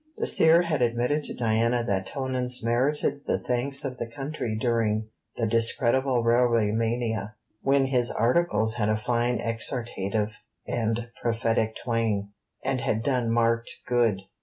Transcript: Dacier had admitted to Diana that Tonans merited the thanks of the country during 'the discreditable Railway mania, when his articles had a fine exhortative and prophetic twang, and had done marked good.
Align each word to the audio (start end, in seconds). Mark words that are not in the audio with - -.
Dacier 0.17 0.63
had 0.63 0.81
admitted 0.81 1.23
to 1.25 1.35
Diana 1.35 1.83
that 1.83 2.07
Tonans 2.07 2.63
merited 2.65 3.21
the 3.27 3.37
thanks 3.37 3.85
of 3.85 3.97
the 3.97 4.07
country 4.07 4.57
during 4.59 5.09
'the 5.37 5.45
discreditable 5.45 6.23
Railway 6.23 6.71
mania, 6.71 7.35
when 7.61 7.85
his 7.85 8.09
articles 8.09 8.73
had 8.77 8.89
a 8.89 8.95
fine 8.97 9.37
exhortative 9.37 10.31
and 10.65 11.09
prophetic 11.21 11.75
twang, 11.75 12.29
and 12.65 12.81
had 12.81 13.03
done 13.03 13.29
marked 13.29 13.69
good. 13.85 14.23